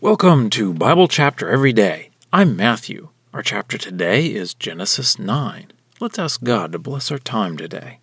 Welcome 0.00 0.48
to 0.50 0.72
Bible 0.72 1.08
Chapter 1.08 1.48
Every 1.48 1.72
Day. 1.72 2.10
I'm 2.32 2.54
Matthew. 2.54 3.08
Our 3.34 3.42
chapter 3.42 3.76
today 3.76 4.26
is 4.26 4.54
Genesis 4.54 5.18
9. 5.18 5.72
Let's 5.98 6.20
ask 6.20 6.40
God 6.44 6.70
to 6.70 6.78
bless 6.78 7.10
our 7.10 7.18
time 7.18 7.56
today. 7.56 7.98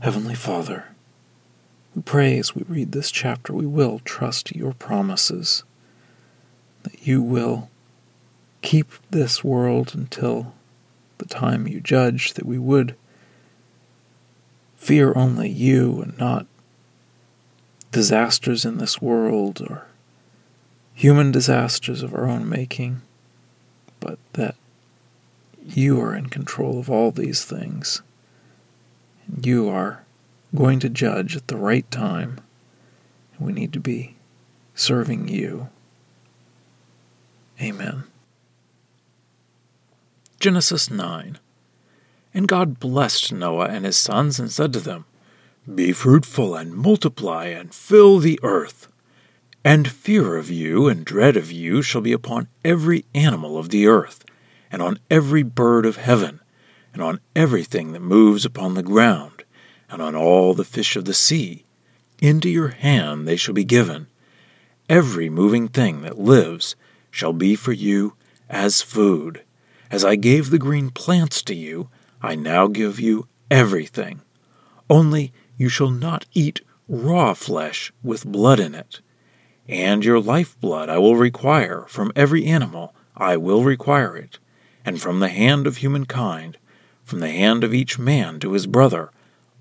Heavenly 0.00 0.34
Father, 0.34 0.86
we 1.94 2.02
pray 2.02 2.36
as 2.38 2.56
we 2.56 2.64
read 2.68 2.90
this 2.90 3.12
chapter, 3.12 3.52
we 3.52 3.66
will 3.66 4.00
trust 4.00 4.56
your 4.56 4.72
promises, 4.72 5.62
that 6.82 7.06
you 7.06 7.22
will 7.22 7.70
keep 8.60 8.90
this 9.10 9.44
world 9.44 9.94
until 9.94 10.54
the 11.18 11.26
time 11.26 11.68
you 11.68 11.80
judge, 11.80 12.34
that 12.34 12.46
we 12.46 12.58
would 12.58 12.96
fear 14.74 15.12
only 15.14 15.50
you 15.50 16.02
and 16.02 16.18
not 16.18 16.48
disasters 17.92 18.64
in 18.64 18.78
this 18.78 19.00
world 19.00 19.62
or 19.62 19.87
human 20.98 21.30
disasters 21.30 22.02
of 22.02 22.12
our 22.12 22.26
own 22.26 22.48
making, 22.48 23.00
but 24.00 24.18
that 24.32 24.56
you 25.64 26.00
are 26.00 26.12
in 26.12 26.28
control 26.28 26.80
of 26.80 26.90
all 26.90 27.12
these 27.12 27.44
things. 27.44 28.02
And 29.28 29.46
you 29.46 29.68
are 29.68 30.04
going 30.52 30.80
to 30.80 30.88
judge 30.88 31.36
at 31.36 31.46
the 31.46 31.56
right 31.56 31.88
time. 31.92 32.40
And 33.36 33.46
we 33.46 33.52
need 33.52 33.72
to 33.74 33.78
be 33.78 34.16
serving 34.74 35.28
you. 35.28 35.68
Amen. 37.62 38.02
Genesis 40.40 40.90
9 40.90 41.38
And 42.34 42.48
God 42.48 42.80
blessed 42.80 43.32
Noah 43.32 43.66
and 43.66 43.84
his 43.84 43.96
sons 43.96 44.40
and 44.40 44.50
said 44.50 44.72
to 44.72 44.80
them, 44.80 45.04
Be 45.72 45.92
fruitful 45.92 46.56
and 46.56 46.74
multiply 46.74 47.44
and 47.44 47.72
fill 47.72 48.18
the 48.18 48.40
earth. 48.42 48.88
And 49.70 49.86
fear 49.86 50.38
of 50.38 50.48
you 50.48 50.88
and 50.88 51.04
dread 51.04 51.36
of 51.36 51.52
you 51.52 51.82
shall 51.82 52.00
be 52.00 52.14
upon 52.14 52.48
every 52.64 53.04
animal 53.14 53.58
of 53.58 53.68
the 53.68 53.86
earth, 53.86 54.24
and 54.72 54.80
on 54.80 54.98
every 55.10 55.42
bird 55.42 55.84
of 55.84 55.96
heaven, 55.96 56.40
and 56.94 57.02
on 57.02 57.20
everything 57.36 57.92
that 57.92 58.00
moves 58.00 58.46
upon 58.46 58.72
the 58.72 58.82
ground, 58.82 59.44
and 59.90 60.00
on 60.00 60.16
all 60.16 60.54
the 60.54 60.64
fish 60.64 60.96
of 60.96 61.04
the 61.04 61.12
sea. 61.12 61.66
Into 62.18 62.48
your 62.48 62.68
hand 62.68 63.28
they 63.28 63.36
shall 63.36 63.52
be 63.52 63.62
given. 63.62 64.06
Every 64.88 65.28
moving 65.28 65.68
thing 65.68 66.00
that 66.00 66.18
lives 66.18 66.74
shall 67.10 67.34
be 67.34 67.54
for 67.54 67.72
you 67.72 68.14
as 68.48 68.80
food. 68.80 69.42
As 69.90 70.02
I 70.02 70.16
gave 70.16 70.48
the 70.48 70.58
green 70.58 70.88
plants 70.88 71.42
to 71.42 71.54
you, 71.54 71.90
I 72.22 72.36
now 72.36 72.68
give 72.68 72.98
you 72.98 73.28
everything. 73.50 74.22
Only 74.88 75.30
you 75.58 75.68
shall 75.68 75.90
not 75.90 76.24
eat 76.32 76.62
raw 76.88 77.34
flesh 77.34 77.92
with 78.02 78.24
blood 78.24 78.60
in 78.60 78.74
it 78.74 79.02
and 79.68 80.04
your 80.04 80.20
lifeblood 80.20 80.88
I 80.88 80.98
will 80.98 81.16
require 81.16 81.84
from 81.88 82.12
every 82.16 82.46
animal, 82.46 82.94
I 83.16 83.36
will 83.36 83.62
require 83.62 84.16
it, 84.16 84.38
and 84.84 85.00
from 85.00 85.20
the 85.20 85.28
hand 85.28 85.66
of 85.66 85.78
humankind, 85.78 86.56
from 87.04 87.20
the 87.20 87.30
hand 87.30 87.64
of 87.64 87.74
each 87.74 87.98
man 87.98 88.40
to 88.40 88.52
his 88.52 88.66
brother, 88.66 89.10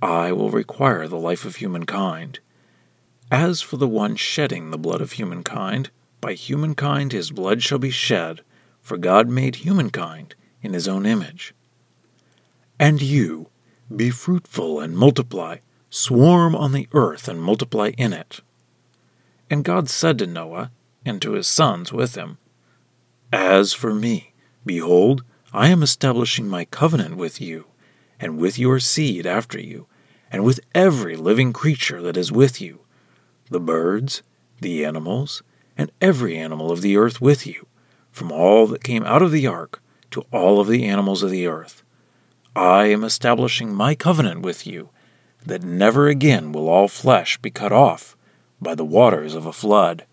I 0.01 0.31
will 0.31 0.49
require 0.49 1.07
the 1.07 1.19
life 1.19 1.43
of 1.43 1.57
humankind. 1.57 2.39
As 3.29 3.61
for 3.61 3.77
the 3.77 3.87
one 3.87 4.15
shedding 4.15 4.71
the 4.71 4.77
blood 4.77 5.01
of 5.01 5.13
humankind, 5.13 5.89
by 6.21 6.33
humankind 6.33 7.11
his 7.11 7.31
blood 7.31 7.61
shall 7.61 7.79
be 7.79 7.89
shed, 7.89 8.41
for 8.81 8.97
God 8.97 9.27
made 9.27 9.57
humankind 9.57 10.35
in 10.61 10.73
his 10.73 10.87
own 10.87 11.05
image. 11.05 11.53
And 12.79 13.01
you, 13.01 13.49
be 13.93 14.09
fruitful 14.09 14.79
and 14.79 14.95
multiply, 14.97 15.57
swarm 15.89 16.55
on 16.55 16.71
the 16.71 16.87
earth 16.93 17.27
and 17.27 17.41
multiply 17.41 17.91
in 17.97 18.13
it. 18.13 18.39
And 19.49 19.63
God 19.63 19.89
said 19.89 20.19
to 20.19 20.27
Noah, 20.27 20.71
and 21.05 21.21
to 21.21 21.33
his 21.33 21.47
sons 21.47 21.93
with 21.93 22.15
him, 22.15 22.37
As 23.31 23.73
for 23.73 23.93
me, 23.93 24.33
behold, 24.65 25.23
I 25.53 25.69
am 25.69 25.81
establishing 25.81 26.49
my 26.49 26.65
covenant 26.65 27.15
with 27.15 27.39
you, 27.39 27.65
and 28.19 28.37
with 28.37 28.59
your 28.59 28.79
seed 28.79 29.25
after 29.25 29.59
you, 29.59 29.87
and 30.29 30.43
with 30.43 30.59
every 30.75 31.15
living 31.15 31.53
creature 31.53 32.01
that 32.01 32.17
is 32.17 32.31
with 32.31 32.59
you, 32.59 32.81
the 33.49 33.61
birds, 33.61 34.21
the 34.59 34.83
animals, 34.83 35.41
and 35.77 35.91
every 36.01 36.37
animal 36.37 36.69
of 36.69 36.81
the 36.81 36.97
earth 36.97 37.21
with 37.21 37.47
you, 37.47 37.67
from 38.11 38.31
all 38.31 38.67
that 38.67 38.83
came 38.83 39.03
out 39.05 39.21
of 39.21 39.31
the 39.31 39.47
ark 39.47 39.81
to 40.11 40.25
all 40.33 40.59
of 40.59 40.67
the 40.67 40.83
animals 40.83 41.23
of 41.23 41.31
the 41.31 41.47
earth. 41.47 41.83
I 42.53 42.87
am 42.87 43.05
establishing 43.05 43.73
my 43.73 43.95
covenant 43.95 44.41
with 44.41 44.67
you, 44.67 44.89
that 45.45 45.63
never 45.63 46.09
again 46.09 46.51
will 46.51 46.67
all 46.67 46.89
flesh 46.89 47.37
be 47.37 47.49
cut 47.49 47.71
off 47.71 48.16
by 48.61 48.75
the 48.75 48.85
waters 48.85 49.35
of 49.35 49.45
a 49.45 49.53
flood, 49.53 50.05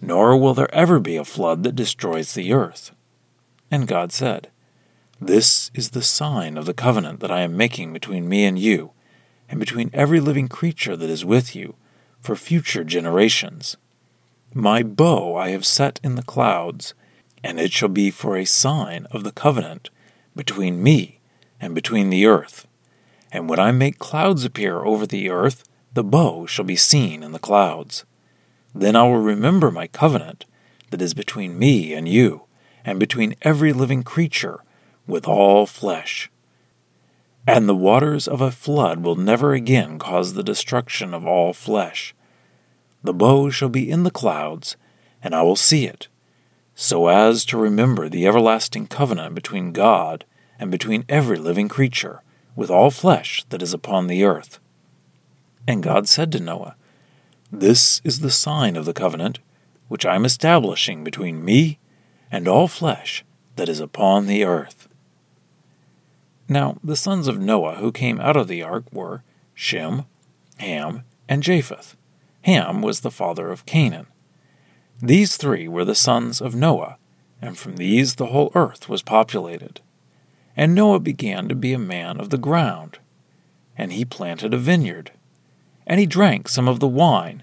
nor 0.00 0.36
will 0.36 0.54
there 0.54 0.72
ever 0.74 0.98
be 0.98 1.16
a 1.16 1.24
flood 1.24 1.62
that 1.62 1.76
destroys 1.76 2.34
the 2.34 2.52
earth. 2.52 2.92
And 3.70 3.86
God 3.86 4.12
said, 4.12 4.48
This 5.20 5.70
is 5.74 5.90
the 5.90 6.02
sign 6.02 6.56
of 6.56 6.66
the 6.66 6.74
covenant 6.74 7.20
that 7.20 7.30
I 7.30 7.40
am 7.40 7.56
making 7.56 7.92
between 7.92 8.28
me 8.28 8.44
and 8.44 8.58
you, 8.58 8.92
and 9.48 9.60
between 9.60 9.90
every 9.92 10.20
living 10.20 10.48
creature 10.48 10.96
that 10.96 11.10
is 11.10 11.24
with 11.24 11.54
you, 11.54 11.74
for 12.20 12.36
future 12.36 12.84
generations. 12.84 13.76
My 14.52 14.82
bow 14.82 15.36
I 15.36 15.50
have 15.50 15.64
set 15.64 16.00
in 16.02 16.16
the 16.16 16.22
clouds, 16.22 16.94
and 17.42 17.60
it 17.60 17.72
shall 17.72 17.88
be 17.88 18.10
for 18.10 18.36
a 18.36 18.44
sign 18.44 19.06
of 19.10 19.24
the 19.24 19.32
covenant 19.32 19.90
between 20.34 20.82
me 20.82 21.20
and 21.60 21.74
between 21.74 22.10
the 22.10 22.26
earth. 22.26 22.66
And 23.32 23.48
when 23.48 23.60
I 23.60 23.70
make 23.70 23.98
clouds 23.98 24.44
appear 24.44 24.80
over 24.80 25.06
the 25.06 25.30
earth, 25.30 25.64
the 25.92 26.04
bow 26.04 26.46
shall 26.46 26.64
be 26.64 26.76
seen 26.76 27.22
in 27.22 27.32
the 27.32 27.38
clouds. 27.38 28.04
Then 28.74 28.94
I 28.94 29.02
will 29.02 29.18
remember 29.18 29.70
my 29.70 29.86
covenant 29.88 30.44
that 30.90 31.02
is 31.02 31.14
between 31.14 31.58
me 31.58 31.92
and 31.92 32.08
you, 32.08 32.42
and 32.84 33.00
between 33.00 33.34
every 33.42 33.72
living 33.72 34.02
creature 34.02 34.60
with 35.06 35.26
all 35.26 35.66
flesh. 35.66 36.30
And 37.46 37.68
the 37.68 37.74
waters 37.74 38.28
of 38.28 38.40
a 38.40 38.52
flood 38.52 39.00
will 39.00 39.16
never 39.16 39.54
again 39.54 39.98
cause 39.98 40.34
the 40.34 40.42
destruction 40.42 41.12
of 41.12 41.26
all 41.26 41.52
flesh. 41.52 42.14
The 43.02 43.14
bow 43.14 43.50
shall 43.50 43.70
be 43.70 43.90
in 43.90 44.04
the 44.04 44.10
clouds, 44.10 44.76
and 45.22 45.34
I 45.34 45.42
will 45.42 45.56
see 45.56 45.86
it, 45.86 46.08
so 46.74 47.08
as 47.08 47.44
to 47.46 47.58
remember 47.58 48.08
the 48.08 48.26
everlasting 48.26 48.86
covenant 48.86 49.34
between 49.34 49.72
God 49.72 50.24
and 50.58 50.70
between 50.70 51.04
every 51.08 51.38
living 51.38 51.68
creature 51.68 52.22
with 52.54 52.70
all 52.70 52.90
flesh 52.90 53.44
that 53.48 53.62
is 53.62 53.72
upon 53.72 54.06
the 54.06 54.22
earth. 54.24 54.60
And 55.66 55.82
God 55.82 56.08
said 56.08 56.32
to 56.32 56.40
Noah, 56.40 56.76
This 57.52 58.00
is 58.04 58.20
the 58.20 58.30
sign 58.30 58.76
of 58.76 58.84
the 58.84 58.92
covenant 58.92 59.38
which 59.88 60.06
I 60.06 60.14
am 60.14 60.24
establishing 60.24 61.02
between 61.02 61.44
me 61.44 61.78
and 62.30 62.46
all 62.46 62.68
flesh 62.68 63.24
that 63.56 63.68
is 63.68 63.80
upon 63.80 64.26
the 64.26 64.44
earth. 64.44 64.88
Now 66.48 66.78
the 66.82 66.96
sons 66.96 67.28
of 67.28 67.38
Noah 67.38 67.76
who 67.76 67.92
came 67.92 68.20
out 68.20 68.36
of 68.36 68.48
the 68.48 68.62
ark 68.62 68.84
were 68.92 69.22
Shem, 69.54 70.04
Ham, 70.58 71.04
and 71.28 71.42
Japheth. 71.42 71.96
Ham 72.42 72.82
was 72.82 73.00
the 73.00 73.10
father 73.10 73.50
of 73.50 73.66
Canaan. 73.66 74.06
These 75.02 75.36
three 75.36 75.68
were 75.68 75.84
the 75.84 75.94
sons 75.94 76.40
of 76.40 76.54
Noah, 76.54 76.96
and 77.42 77.58
from 77.58 77.76
these 77.76 78.14
the 78.14 78.26
whole 78.26 78.52
earth 78.54 78.88
was 78.88 79.02
populated. 79.02 79.80
And 80.56 80.74
Noah 80.74 81.00
began 81.00 81.48
to 81.48 81.54
be 81.54 81.72
a 81.72 81.78
man 81.78 82.20
of 82.20 82.30
the 82.30 82.38
ground, 82.38 82.98
and 83.76 83.92
he 83.92 84.04
planted 84.04 84.52
a 84.52 84.58
vineyard 84.58 85.12
and 85.90 85.98
he 85.98 86.06
drank 86.06 86.48
some 86.48 86.68
of 86.68 86.78
the 86.78 86.86
wine, 86.86 87.42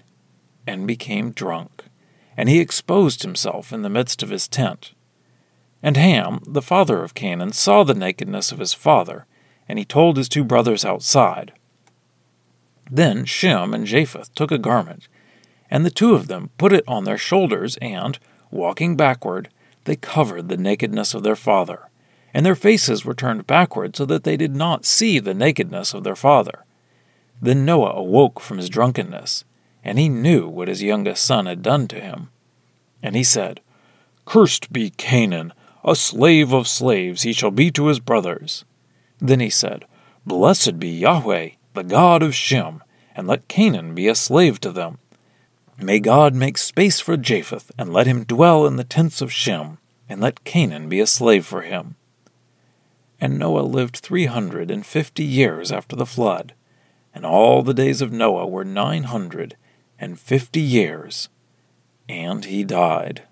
and 0.66 0.86
became 0.86 1.32
drunk, 1.32 1.84
and 2.34 2.48
he 2.48 2.60
exposed 2.60 3.22
himself 3.22 3.74
in 3.74 3.82
the 3.82 3.90
midst 3.90 4.22
of 4.22 4.30
his 4.30 4.48
tent. 4.48 4.94
And 5.82 5.98
Ham, 5.98 6.40
the 6.46 6.62
father 6.62 7.04
of 7.04 7.12
Canaan, 7.12 7.52
saw 7.52 7.84
the 7.84 7.92
nakedness 7.92 8.50
of 8.50 8.58
his 8.58 8.72
father, 8.72 9.26
and 9.68 9.78
he 9.78 9.84
told 9.84 10.16
his 10.16 10.30
two 10.30 10.44
brothers 10.44 10.82
outside. 10.82 11.52
Then 12.90 13.26
Shem 13.26 13.74
and 13.74 13.84
Japheth 13.84 14.34
took 14.34 14.50
a 14.50 14.56
garment, 14.56 15.08
and 15.70 15.84
the 15.84 15.90
two 15.90 16.14
of 16.14 16.28
them 16.28 16.48
put 16.56 16.72
it 16.72 16.84
on 16.88 17.04
their 17.04 17.18
shoulders, 17.18 17.76
and, 17.82 18.18
walking 18.50 18.96
backward, 18.96 19.50
they 19.84 19.94
covered 19.94 20.48
the 20.48 20.56
nakedness 20.56 21.12
of 21.12 21.22
their 21.22 21.36
father, 21.36 21.90
and 22.32 22.46
their 22.46 22.54
faces 22.54 23.04
were 23.04 23.12
turned 23.12 23.46
backward 23.46 23.94
so 23.94 24.06
that 24.06 24.24
they 24.24 24.38
did 24.38 24.56
not 24.56 24.86
see 24.86 25.18
the 25.18 25.34
nakedness 25.34 25.92
of 25.92 26.02
their 26.02 26.16
father. 26.16 26.64
Then 27.40 27.64
Noah 27.64 27.92
awoke 27.92 28.40
from 28.40 28.58
his 28.58 28.68
drunkenness, 28.68 29.44
and 29.84 29.98
he 29.98 30.08
knew 30.08 30.48
what 30.48 30.68
his 30.68 30.82
youngest 30.82 31.24
son 31.24 31.46
had 31.46 31.62
done 31.62 31.86
to 31.88 32.00
him. 32.00 32.30
And 33.02 33.14
he 33.14 33.22
said, 33.22 33.60
Cursed 34.24 34.72
be 34.72 34.90
Canaan, 34.90 35.52
a 35.84 35.94
slave 35.94 36.52
of 36.52 36.66
slaves 36.66 37.22
he 37.22 37.32
shall 37.32 37.52
be 37.52 37.70
to 37.70 37.86
his 37.86 38.00
brothers. 38.00 38.64
Then 39.20 39.40
he 39.40 39.50
said, 39.50 39.84
Blessed 40.26 40.78
be 40.78 40.90
Yahweh, 40.90 41.50
the 41.74 41.84
God 41.84 42.22
of 42.22 42.34
Shem, 42.34 42.82
and 43.14 43.26
let 43.26 43.48
Canaan 43.48 43.94
be 43.94 44.08
a 44.08 44.14
slave 44.14 44.60
to 44.60 44.72
them. 44.72 44.98
May 45.80 46.00
God 46.00 46.34
make 46.34 46.58
space 46.58 46.98
for 46.98 47.16
Japheth, 47.16 47.70
and 47.78 47.92
let 47.92 48.08
him 48.08 48.24
dwell 48.24 48.66
in 48.66 48.76
the 48.76 48.84
tents 48.84 49.22
of 49.22 49.32
Shem, 49.32 49.78
and 50.08 50.20
let 50.20 50.44
Canaan 50.44 50.88
be 50.88 50.98
a 50.98 51.06
slave 51.06 51.46
for 51.46 51.62
him. 51.62 51.94
And 53.20 53.38
Noah 53.38 53.60
lived 53.60 53.96
three 53.96 54.26
hundred 54.26 54.70
and 54.72 54.84
fifty 54.84 55.24
years 55.24 55.70
after 55.70 55.94
the 55.94 56.06
flood 56.06 56.52
and 57.18 57.26
all 57.26 57.64
the 57.64 57.74
days 57.74 58.00
of 58.00 58.12
Noah 58.12 58.46
were 58.46 58.64
nine 58.64 59.02
hundred 59.02 59.56
and 59.98 60.20
fifty 60.20 60.60
years. 60.60 61.28
and 62.08 62.44
he 62.44 62.62
died. 62.62 63.24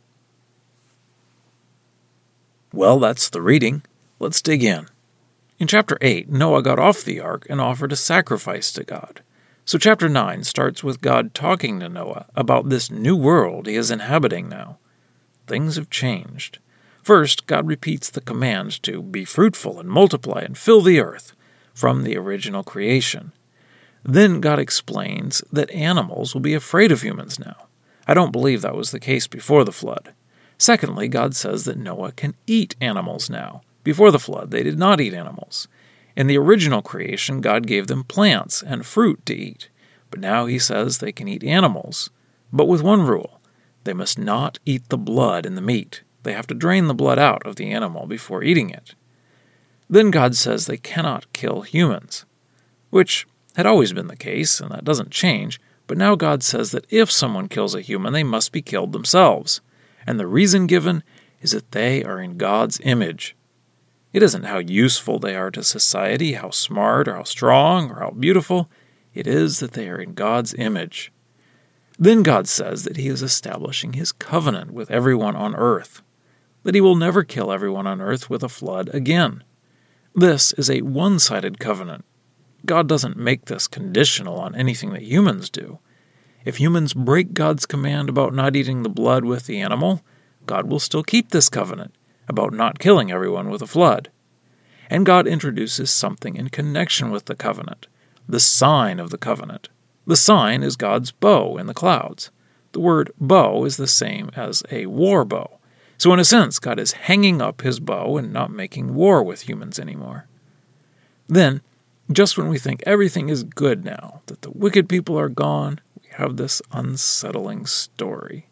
Well, 2.73 2.99
that's 2.99 3.31
the 3.31 3.41
reading. 3.41 3.85
Let's 4.19 4.43
dig 4.43 4.65
in. 4.65 4.89
In 5.61 5.69
chapter 5.69 5.97
8, 6.03 6.29
Noah 6.29 6.63
got 6.63 6.81
off 6.81 7.05
the 7.05 7.21
ark 7.21 7.47
and 7.49 7.61
offered 7.61 7.93
a 7.93 7.97
sacrifice 7.97 8.73
to 8.73 8.83
God. 8.83 9.23
So, 9.65 9.79
chapter 9.79 10.09
9 10.09 10.43
starts 10.43 10.83
with 10.85 11.01
God 11.01 11.33
talking 11.33 11.79
to 11.79 11.89
Noah 11.89 12.27
about 12.35 12.69
this 12.69 12.91
new 12.91 13.17
world 13.17 13.67
he 13.69 13.77
is 13.77 13.91
inhabiting 13.93 14.49
now. 14.49 14.79
Things 15.47 15.77
have 15.77 15.89
changed. 15.91 16.59
First, 17.03 17.47
God 17.47 17.67
repeats 17.69 18.11
the 18.11 18.21
command 18.21 18.83
to 18.83 19.01
be 19.01 19.25
fruitful 19.25 19.79
and 19.79 19.89
multiply 19.89 20.41
and 20.43 20.59
fill 20.59 20.83
the 20.83 21.01
earth 21.01 21.35
from 21.73 22.03
the 22.03 22.17
original 22.19 22.65
creation. 22.65 23.33
Then 24.09 24.41
God 24.41 24.61
explains 24.61 25.43
that 25.51 25.69
animals 25.73 26.33
will 26.33 26.41
be 26.41 26.55
afraid 26.55 26.93
of 26.93 27.03
humans 27.03 27.41
now. 27.41 27.67
I 28.07 28.15
don't 28.15 28.31
believe 28.31 28.63
that 28.63 28.77
was 28.77 28.93
the 28.93 29.01
case 29.01 29.27
before 29.27 29.65
the 29.65 29.73
flood. 29.73 30.15
Secondly, 30.59 31.09
God 31.09 31.35
says 31.35 31.65
that 31.65 31.77
Noah 31.77 32.13
can 32.13 32.37
eat 32.47 32.77
animals 32.81 33.29
now. 33.29 33.63
Before 33.83 34.13
the 34.13 34.21
flood, 34.21 34.53
they 34.53 34.63
did 34.63 34.79
not 34.79 35.01
eat 35.01 35.13
animals. 35.13 35.67
In 36.17 36.29
the 36.29 36.39
original 36.39 36.83
creation, 36.83 37.41
God 37.41 37.67
gave 37.67 37.89
them 37.89 38.05
plants 38.05 38.63
and 38.63 38.87
fruit 38.87 39.27
to 39.27 39.35
eat, 39.35 39.71
but 40.13 40.21
now 40.21 40.47
he 40.47 40.61
says 40.61 40.99
they 40.99 41.11
can 41.11 41.27
eat 41.27 41.43
animals, 41.43 42.09
but 42.53 42.69
with 42.69 42.83
one 42.83 43.03
rule 43.03 43.41
they 43.83 43.93
must 43.93 44.21
not 44.21 44.61
eat 44.65 44.89
the 44.89 44.97
blood 44.97 45.45
in 45.45 45.57
the 45.57 45.61
meat. 45.61 46.03
They 46.23 46.33
have 46.33 46.47
to 46.47 46.55
drain 46.55 46.87
the 46.87 46.95
blood 46.95 47.19
out 47.19 47.45
of 47.45 47.57
the 47.57 47.73
animal 47.73 48.07
before 48.07 48.45
eating 48.45 48.71
it. 48.71 48.95
Then 49.91 50.13
God 50.13 50.37
says 50.37 50.67
they 50.67 50.77
cannot 50.77 51.33
kill 51.33 51.63
humans, 51.63 52.25
which 52.91 53.27
had 53.57 53.65
always 53.65 53.95
been 53.95 54.09
the 54.09 54.17
case, 54.17 54.61
and 54.61 54.71
that 54.71 54.85
doesn't 54.85 55.11
change, 55.11 55.59
but 55.87 55.97
now 55.97 56.15
God 56.15 56.43
says 56.43 56.73
that 56.73 56.87
if 56.91 57.11
someone 57.11 57.49
kills 57.49 57.75
a 57.75 57.81
human, 57.81 58.13
they 58.13 58.23
must 58.23 58.53
be 58.53 58.61
killed 58.61 58.93
themselves. 58.93 59.63
And 60.07 60.21
the 60.21 60.27
reason 60.27 60.67
given 60.67 61.03
is 61.41 61.53
that 61.53 61.73
they 61.73 62.05
are 62.05 62.21
in 62.21 62.37
God's 62.37 62.81
image. 62.83 63.35
It 64.13 64.23
isn't 64.23 64.45
how 64.45 64.59
useful 64.59 65.19
they 65.19 65.35
are 65.35 65.51
to 65.51 65.63
society, 65.63 66.35
how 66.35 66.51
smart, 66.51 67.09
or 67.09 67.15
how 67.15 67.23
strong, 67.23 67.91
or 67.91 68.01
how 68.01 68.11
beautiful. 68.11 68.71
It 69.15 69.27
is 69.27 69.61
that 69.61 69.73
they 69.73 69.89
are 69.89 69.99
in 69.99 70.13
God's 70.13 70.53
image. 70.55 71.11
Then 71.99 72.23
God 72.23 72.47
says 72.47 72.85
that 72.85 72.99
He 72.99 73.09
is 73.09 73.23
establishing 73.23 73.95
His 73.95 74.13
covenant 74.13 74.73
with 74.73 74.91
everyone 74.91 75.35
on 75.35 75.57
earth, 75.57 76.03
that 76.63 76.75
He 76.75 76.83
will 76.83 76.95
never 76.95 77.25
kill 77.25 77.51
everyone 77.51 77.87
on 77.87 78.03
earth 78.03 78.29
with 78.29 78.43
a 78.43 78.51
flood 78.51 78.91
again. 78.93 79.43
This 80.15 80.53
is 80.53 80.69
a 80.69 80.83
one 80.83 81.19
sided 81.19 81.59
covenant. 81.59 82.05
God 82.67 82.89
doesn't 82.89 83.17
make 83.17 83.47
this 83.47 83.67
conditional 83.69 84.39
on 84.39 84.55
anything 84.55 84.93
that 84.93 85.03
humans 85.03 85.49
do. 85.49 85.79
If 86.45 86.61
humans 86.61 86.95
break 86.95 87.33
God's 87.33 87.67
command 87.67 88.09
about 88.09 88.35
not 88.35 88.55
eating 88.55 88.83
the 88.83 88.89
blood 88.89 89.25
with 89.25 89.47
the 89.47 89.61
animal, 89.61 90.03
God 90.47 90.67
will 90.67 90.79
still 90.79 91.03
keep 91.03 91.31
this 91.31 91.49
covenant 91.49 91.95
about 92.29 92.53
not 92.53 92.79
killing 92.79 93.11
everyone 93.11 93.51
with 93.51 93.63
a 93.63 93.67
flood. 93.67 94.11
And 94.89 95.07
God 95.07 95.27
introduces 95.27 95.91
something 95.91 96.37
in 96.37 96.51
connection 96.51 97.11
with 97.11 97.25
the 97.25 97.35
covenant 97.35 97.89
the 98.29 98.41
sign 98.41 98.99
of 98.99 99.11
the 99.11 99.19
covenant. 99.19 99.69
The 100.07 100.17
sign 100.17 100.63
is 100.63 100.77
God's 100.77 101.13
bow 101.13 101.57
in 101.59 101.67
the 101.67 101.75
clouds. 101.75 102.31
The 102.73 102.81
word 102.81 103.13
bow 103.21 103.65
is 103.65 103.77
the 103.77 103.87
same 103.87 104.31
as 104.35 104.63
a 104.71 104.87
war 104.87 105.25
bow. 105.25 105.59
So, 105.99 106.13
in 106.13 106.21
a 106.21 106.25
sense, 106.25 106.59
God 106.59 106.79
is 106.79 106.93
hanging 106.93 107.41
up 107.41 107.63
his 107.63 107.81
bow 107.81 108.17
and 108.17 108.33
not 108.33 108.51
making 108.51 108.95
war 108.95 109.23
with 109.23 109.49
humans 109.49 109.79
anymore. 109.79 110.27
Then, 111.27 111.63
just 112.11 112.39
when 112.39 112.49
we 112.49 112.59
think 112.59 112.83
everything 112.87 113.29
is 113.29 113.43
good 113.43 113.85
now, 113.85 114.21
that 114.27 114.43
the 114.43 114.51
wicked 114.51 114.89
people 114.89 115.19
are 115.19 115.29
gone, 115.29 115.81
we 116.01 116.09
have 116.13 116.37
this 116.37 116.63
unsettling 116.73 117.67
story. 117.67 118.49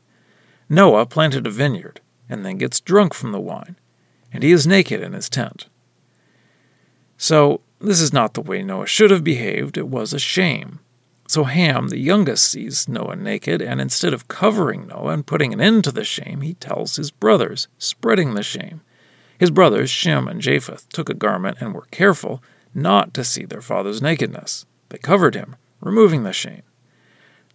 Noah 0.68 1.06
planted 1.06 1.46
a 1.46 1.50
vineyard 1.50 2.00
and 2.28 2.44
then 2.44 2.58
gets 2.58 2.80
drunk 2.80 3.14
from 3.14 3.32
the 3.32 3.40
wine, 3.40 3.76
and 4.32 4.42
he 4.42 4.50
is 4.50 4.66
naked 4.66 5.02
in 5.02 5.12
his 5.12 5.28
tent. 5.28 5.66
So, 7.16 7.60
this 7.80 8.00
is 8.00 8.12
not 8.12 8.34
the 8.34 8.40
way 8.40 8.62
Noah 8.62 8.86
should 8.86 9.10
have 9.10 9.22
behaved, 9.22 9.76
it 9.76 9.88
was 9.88 10.12
a 10.12 10.18
shame. 10.18 10.80
So 11.26 11.44
Ham, 11.44 11.88
the 11.88 11.98
youngest, 11.98 12.50
sees 12.50 12.88
Noah 12.88 13.16
naked, 13.16 13.62
and 13.62 13.80
instead 13.80 14.12
of 14.12 14.28
covering 14.28 14.88
Noah 14.88 15.12
and 15.12 15.26
putting 15.26 15.52
an 15.52 15.60
end 15.60 15.84
to 15.84 15.92
the 15.92 16.04
shame, 16.04 16.42
he 16.42 16.54
tells 16.54 16.96
his 16.96 17.10
brothers, 17.10 17.66
spreading 17.78 18.34
the 18.34 18.42
shame. 18.42 18.82
His 19.38 19.50
brothers, 19.50 19.90
Shem 19.90 20.28
and 20.28 20.40
Japheth, 20.40 20.88
took 20.90 21.08
a 21.08 21.14
garment 21.14 21.58
and 21.60 21.74
were 21.74 21.86
careful 21.90 22.42
not 22.74 23.14
to 23.14 23.24
see 23.24 23.44
their 23.44 23.62
father's 23.62 24.02
nakedness. 24.02 24.66
They 24.88 24.98
covered 24.98 25.34
him, 25.34 25.56
removing 25.80 26.22
the 26.22 26.32
shame. 26.32 26.62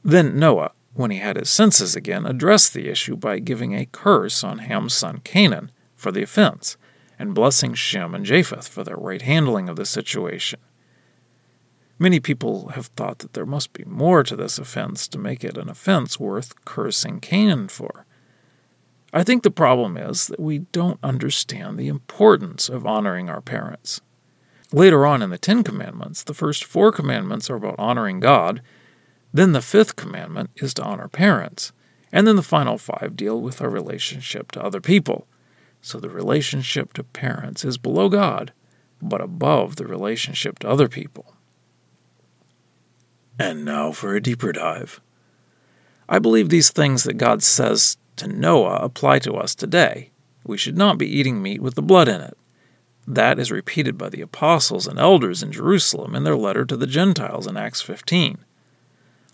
Then 0.04 0.40
Noah, 0.40 0.72
when 0.94 1.12
he 1.12 1.18
had 1.18 1.36
his 1.36 1.50
senses 1.50 1.96
again, 1.96 2.26
addressed 2.26 2.74
the 2.74 2.90
issue 2.90 3.16
by 3.16 3.40
giving 3.40 3.74
a 3.74 3.86
curse 3.86 4.44
on 4.44 4.60
Ham's 4.60 4.94
son 4.94 5.20
Canaan 5.24 5.72
for 5.96 6.12
the 6.12 6.24
offense, 6.24 6.78
and 7.18 7.36
blessing 7.36 7.74
Shem 7.74 8.16
and 8.16 8.26
Japheth 8.26 8.68
for 8.68 8.84
their 8.84 8.96
right 8.96 9.22
handling 9.22 9.68
of 9.68 9.76
the 9.76 9.86
situation. 9.86 10.60
Many 12.02 12.22
people 12.22 12.70
have 12.70 12.88
thought 12.88 13.20
that 13.20 13.34
there 13.34 13.46
must 13.46 13.74
be 13.74 13.84
more 13.84 14.24
to 14.24 14.38
this 14.38 14.58
offense 14.58 15.06
to 15.10 15.18
make 15.20 15.44
it 15.44 15.58
an 15.58 15.70
offense 15.70 16.18
worth 16.18 16.64
cursing 16.64 17.20
Canaan 17.20 17.68
for. 17.68 18.06
I 19.12 19.24
think 19.24 19.44
the 19.44 19.52
problem 19.52 19.98
is 19.98 20.28
that 20.28 20.40
we 20.40 20.60
don't 20.60 21.00
understand 21.04 21.78
the 21.78 21.90
importance 21.90 22.70
of 22.70 22.86
honoring 22.86 23.30
our 23.30 23.42
parents. 23.42 24.00
Later 24.72 25.06
on 25.06 25.22
in 25.22 25.30
the 25.30 25.38
Ten 25.38 25.64
Commandments, 25.64 26.24
the 26.24 26.34
first 26.34 26.64
four 26.64 26.92
commandments 26.92 27.50
are 27.50 27.56
about 27.56 27.76
honoring 27.80 28.20
God 28.20 28.62
then 29.34 29.52
the 29.52 29.62
fifth 29.62 29.96
commandment 29.96 30.50
is 30.56 30.74
to 30.76 30.84
honor 30.84 31.08
parents. 31.08 31.72
And 32.12 32.26
then 32.26 32.36
the 32.36 32.44
final 32.44 32.78
five 32.78 33.16
deal 33.16 33.40
with 33.40 33.62
our 33.62 33.70
relationship 33.70 34.52
to 34.54 34.64
other 34.64 34.82
people. 34.82 35.28
So 35.82 36.00
the 36.00 36.10
relationship 36.10 36.94
to 36.94 37.04
parents 37.04 37.64
is 37.64 37.78
below 37.78 38.10
God, 38.10 38.52
but 39.02 39.22
above 39.22 39.76
the 39.76 39.86
relationship 39.86 40.60
to 40.60 40.70
other 40.70 40.90
people. 40.90 41.36
And 43.38 43.64
now 43.64 43.92
for 43.92 44.16
a 44.16 44.22
deeper 44.22 44.52
dive. 44.52 45.00
I 46.10 46.20
believe 46.20 46.50
these 46.50 46.72
things 46.72 47.04
that 47.04 47.14
God 47.14 47.44
says 47.44 47.98
to 48.16 48.28
Noah 48.28 48.80
apply 48.82 49.20
to 49.20 49.36
us 49.36 49.54
today. 49.54 50.10
We 50.44 50.58
should 50.58 50.76
not 50.76 50.98
be 50.98 51.08
eating 51.08 51.42
meat 51.42 51.62
with 51.62 51.76
the 51.76 51.84
blood 51.84 52.08
in 52.08 52.20
it. 52.20 52.36
That 53.12 53.40
is 53.40 53.52
repeated 53.52 53.98
by 53.98 54.10
the 54.10 54.22
apostles 54.22 54.86
and 54.86 55.00
elders 55.00 55.42
in 55.42 55.52
Jerusalem 55.52 56.14
in 56.14 56.26
their 56.26 56.38
letter 56.38 56.64
to 56.64 56.78
the 56.78 56.86
Gentiles 56.86 57.48
in 57.48 57.58
Acts 57.58 57.82
15. 57.82 58.38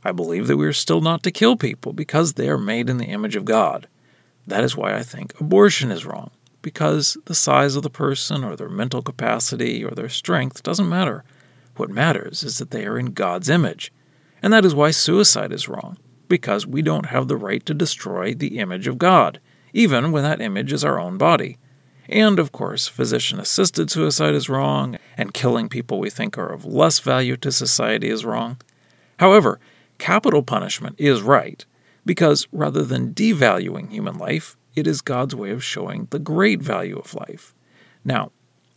I 0.02 0.14
believe 0.14 0.48
that 0.48 0.56
we 0.56 0.66
are 0.66 0.72
still 0.72 1.02
not 1.02 1.24
to 1.24 1.32
kill 1.32 1.58
people 1.58 1.92
because 1.92 2.34
they 2.34 2.48
are 2.48 2.58
made 2.58 2.90
in 2.90 3.00
the 3.00 3.08
image 3.08 3.36
of 3.36 3.44
God. 3.44 3.90
That 4.48 4.64
is 4.64 4.78
why 4.78 4.96
I 4.96 5.04
think 5.04 5.38
abortion 5.42 5.92
is 5.92 6.06
wrong, 6.06 6.32
because 6.62 7.18
the 7.26 7.36
size 7.36 7.76
of 7.76 7.84
the 7.84 7.90
person 7.90 8.46
or 8.46 8.56
their 8.56 8.70
mental 8.70 9.02
capacity 9.02 9.84
or 9.84 9.92
their 9.92 10.08
strength 10.08 10.64
doesn't 10.64 10.88
matter. 10.88 11.26
What 11.76 11.90
matters 11.90 12.44
is 12.44 12.60
that 12.60 12.72
they 12.72 12.86
are 12.86 12.98
in 12.98 13.08
God's 13.08 13.50
image. 13.50 13.92
And 14.42 14.54
that 14.54 14.64
is 14.64 14.74
why 14.74 14.92
suicide 14.92 15.52
is 15.52 15.68
wrong, 15.68 15.98
because 16.30 16.66
we 16.66 16.82
don't 16.82 17.08
have 17.08 17.28
the 17.28 17.36
right 17.36 17.66
to 17.66 17.74
destroy 17.74 18.34
the 18.34 18.58
image 18.60 18.88
of 18.88 18.98
God, 18.98 19.42
even 19.74 20.14
when 20.14 20.24
that 20.24 20.40
image 20.40 20.72
is 20.72 20.86
our 20.86 20.98
own 20.98 21.18
body. 21.18 21.58
And 22.08 22.40
of 22.40 22.52
course, 22.52 22.88
physician 22.88 23.40
assisted 23.40 23.90
suicide 23.90 24.36
is 24.36 24.50
wrong, 24.50 24.98
and 25.18 25.34
killing 25.34 25.70
people 25.70 26.00
we 26.00 26.10
think 26.10 26.38
are 26.38 26.52
of 26.52 26.66
less 26.66 27.00
value 27.00 27.38
to 27.38 27.52
society 27.52 28.10
is 28.10 28.26
wrong. 28.26 28.58
However, 29.18 29.60
Capital 29.98 30.44
punishment 30.44 30.96
is 30.98 31.22
right, 31.22 31.66
because 32.06 32.48
rather 32.52 32.84
than 32.84 33.14
devaluing 33.14 33.90
human 33.90 34.18
life, 34.18 34.58
it 34.76 34.88
is 34.88 35.02
God's 35.02 35.34
way 35.34 35.52
of 35.52 35.64
showing 35.64 36.08
the 36.10 36.20
great 36.20 36.62
value 36.62 36.98
of 36.98 37.16
life. 37.16 37.54
Now, 38.04 38.32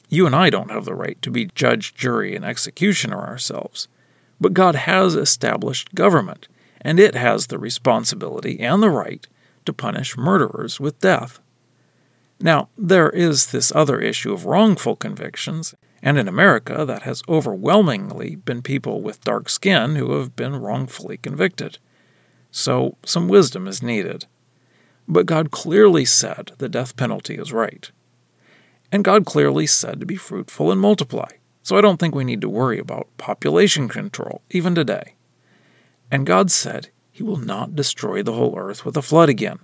you 0.08 0.26
and 0.26 0.34
I 0.34 0.48
don't 0.48 0.70
have 0.70 0.84
the 0.84 0.94
right 0.94 1.20
to 1.22 1.30
be 1.30 1.50
judge, 1.54 1.94
jury, 1.94 2.34
and 2.34 2.44
executioner 2.44 3.18
ourselves, 3.18 3.88
but 4.40 4.54
God 4.54 4.74
has 4.74 5.16
established 5.16 5.94
government, 5.94 6.48
and 6.80 7.00
it 7.00 7.14
has 7.14 7.48
the 7.48 7.58
responsibility 7.58 8.60
and 8.60 8.82
the 8.82 8.90
right 8.90 9.26
to 9.66 9.72
punish 9.72 10.16
murderers 10.16 10.78
with 10.78 11.00
death. 11.00 11.40
Now, 12.40 12.68
there 12.78 13.10
is 13.10 13.48
this 13.48 13.72
other 13.74 14.00
issue 14.00 14.32
of 14.32 14.46
wrongful 14.46 14.96
convictions, 14.96 15.74
and 16.02 16.16
in 16.16 16.28
America, 16.28 16.84
that 16.84 17.02
has 17.02 17.22
overwhelmingly 17.28 18.36
been 18.36 18.62
people 18.62 19.02
with 19.02 19.24
dark 19.24 19.48
skin 19.48 19.96
who 19.96 20.18
have 20.18 20.36
been 20.36 20.56
wrongfully 20.56 21.16
convicted. 21.16 21.78
So 22.50 22.96
some 23.04 23.28
wisdom 23.28 23.66
is 23.66 23.82
needed. 23.82 24.26
But 25.08 25.26
God 25.26 25.50
clearly 25.50 26.04
said 26.04 26.52
the 26.58 26.68
death 26.68 26.96
penalty 26.96 27.34
is 27.34 27.52
right. 27.52 27.90
And 28.92 29.04
God 29.04 29.26
clearly 29.26 29.66
said 29.66 30.00
to 30.00 30.06
be 30.06 30.16
fruitful 30.16 30.70
and 30.70 30.80
multiply. 30.80 31.30
So 31.62 31.76
I 31.76 31.80
don't 31.80 31.98
think 31.98 32.14
we 32.14 32.24
need 32.24 32.40
to 32.42 32.48
worry 32.48 32.78
about 32.78 33.08
population 33.18 33.88
control, 33.88 34.42
even 34.50 34.74
today. 34.74 35.14
And 36.10 36.26
God 36.26 36.50
said 36.50 36.88
he 37.10 37.22
will 37.22 37.36
not 37.36 37.74
destroy 37.74 38.22
the 38.22 38.32
whole 38.32 38.56
earth 38.56 38.84
with 38.84 38.96
a 38.96 39.02
flood 39.02 39.28
again. 39.28 39.58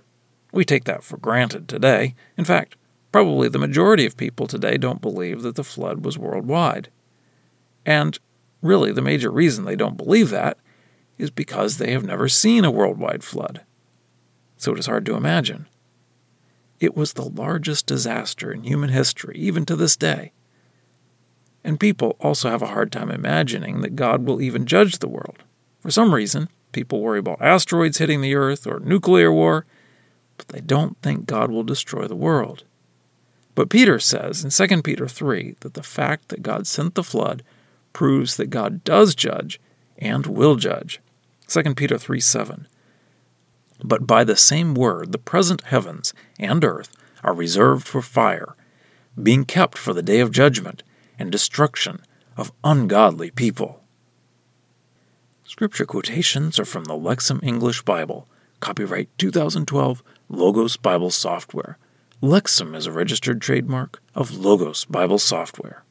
We 0.55 0.65
take 0.65 0.85
that 0.85 1.03
for 1.03 1.17
granted 1.17 1.67
today. 1.67 2.15
In 2.35 2.45
fact, 2.45 2.75
Probably 3.15 3.47
the 3.47 3.57
majority 3.57 4.05
of 4.05 4.17
people 4.17 4.45
today 4.45 4.75
don't 4.75 4.99
believe 4.99 5.41
that 5.43 5.55
the 5.55 5.63
flood 5.63 6.03
was 6.03 6.17
worldwide. 6.17 6.89
And 7.85 8.19
really, 8.61 8.91
the 8.91 9.01
major 9.01 9.31
reason 9.31 9.63
they 9.63 9.77
don't 9.77 9.95
believe 9.95 10.31
that 10.31 10.57
is 11.17 11.31
because 11.31 11.77
they 11.77 11.93
have 11.93 12.03
never 12.03 12.27
seen 12.27 12.65
a 12.65 12.71
worldwide 12.71 13.23
flood. 13.23 13.61
so 14.57 14.73
it 14.73 14.79
is 14.79 14.87
hard 14.87 15.05
to 15.05 15.15
imagine. 15.15 15.65
It 16.81 16.93
was 16.93 17.13
the 17.13 17.23
largest 17.23 17.85
disaster 17.85 18.51
in 18.51 18.65
human 18.65 18.89
history, 18.89 19.37
even 19.37 19.65
to 19.67 19.77
this 19.77 19.95
day. 19.95 20.33
And 21.63 21.79
people 21.79 22.17
also 22.19 22.49
have 22.49 22.61
a 22.61 22.73
hard 22.75 22.91
time 22.91 23.09
imagining 23.09 23.79
that 23.79 23.95
God 23.95 24.25
will 24.25 24.41
even 24.41 24.65
judge 24.65 24.99
the 24.99 25.07
world. 25.07 25.37
For 25.79 25.89
some 25.89 26.13
reason, 26.13 26.49
people 26.73 26.99
worry 26.99 27.19
about 27.19 27.41
asteroids 27.41 27.99
hitting 27.99 28.19
the 28.19 28.35
earth 28.35 28.67
or 28.67 28.81
nuclear 28.81 29.31
war, 29.31 29.65
but 30.37 30.47
they 30.49 30.61
don't 30.61 30.97
think 31.01 31.25
God 31.25 31.51
will 31.51 31.63
destroy 31.63 32.07
the 32.07 32.15
world. 32.15 32.63
But 33.55 33.69
Peter 33.69 33.99
says 33.99 34.43
in 34.43 34.49
2 34.49 34.81
Peter 34.81 35.07
3 35.07 35.55
that 35.61 35.73
the 35.73 35.83
fact 35.83 36.29
that 36.29 36.43
God 36.43 36.67
sent 36.67 36.95
the 36.95 37.03
flood 37.03 37.41
proves 37.93 38.35
that 38.35 38.49
God 38.49 38.83
does 38.83 39.15
judge 39.15 39.59
and 39.97 40.25
will 40.25 40.55
judge. 40.55 40.99
2 41.47 41.75
Peter 41.75 41.97
3 41.97 42.19
7. 42.19 42.67
But 43.83 44.05
by 44.07 44.23
the 44.23 44.35
same 44.35 44.73
word, 44.73 45.11
the 45.11 45.17
present 45.17 45.61
heavens 45.63 46.13
and 46.39 46.63
earth 46.63 46.95
are 47.23 47.33
reserved 47.33 47.87
for 47.87 48.01
fire, 48.01 48.55
being 49.21 49.45
kept 49.45 49.77
for 49.77 49.93
the 49.93 50.03
day 50.03 50.19
of 50.19 50.31
judgment 50.31 50.83
and 51.17 51.31
destruction 51.31 52.01
of 52.37 52.51
ungodly 52.63 53.31
people. 53.31 53.81
Scripture 55.45 55.85
quotations 55.85 56.59
are 56.59 56.65
from 56.65 56.85
the 56.85 56.97
Lexham 56.97 57.39
English 57.43 57.83
Bible, 57.83 58.27
copyright 58.59 59.09
2012, 59.17 60.03
Logos 60.29 60.75
Bible 60.75 61.11
Software. 61.11 61.77
Lexham 62.19 62.75
is 62.75 62.87
a 62.87 62.91
registered 62.91 63.39
trademark 63.41 64.01
of 64.15 64.35
Logos 64.35 64.83
Bible 64.85 65.19
Software. 65.19 65.83